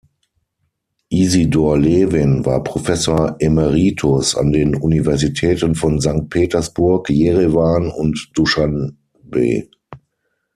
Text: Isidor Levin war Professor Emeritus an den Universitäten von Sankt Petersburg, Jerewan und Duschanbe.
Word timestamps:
Isidor 1.11 1.77
Levin 1.77 2.43
war 2.43 2.63
Professor 2.63 3.35
Emeritus 3.37 4.33
an 4.35 4.51
den 4.51 4.73
Universitäten 4.75 5.75
von 5.75 5.99
Sankt 6.01 6.31
Petersburg, 6.31 7.07
Jerewan 7.11 7.89
und 7.91 8.31
Duschanbe. 8.33 9.69